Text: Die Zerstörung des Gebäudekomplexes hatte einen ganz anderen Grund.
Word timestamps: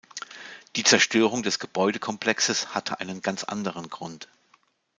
Die 0.77 0.83
Zerstörung 0.83 1.43
des 1.43 1.59
Gebäudekomplexes 1.59 2.73
hatte 2.73 2.99
einen 3.01 3.21
ganz 3.21 3.43
anderen 3.43 3.87
Grund. 3.87 4.27